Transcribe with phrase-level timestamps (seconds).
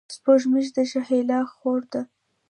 [0.15, 2.01] سپوږمۍ د شهلا خور ده.